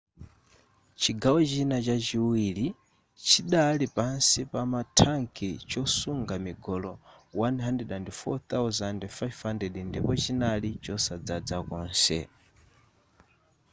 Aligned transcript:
chigawo 1.01 1.39
china 1.51 1.77
chachiwili 1.87 2.65
chidali 3.29 3.85
pansi 3.95 4.41
pama 4.53 4.79
thanki 4.99 5.49
chosunga 5.71 6.35
migolo 6.45 6.91
104,500 7.37 9.89
ndipo 9.89 10.11
chinali 10.23 10.69
chosadzaza 10.85 11.57
konse 11.69 12.19